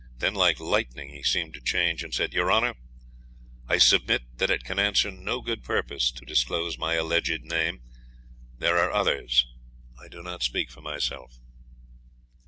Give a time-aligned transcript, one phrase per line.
[0.17, 2.73] Then like lightning he seemed to change, and said 'Your Honour,
[3.67, 7.83] I submit that it can answer no good purpose to disclose my alleged name.
[8.57, 9.45] There are others
[10.03, 11.37] I do not speak for myself.'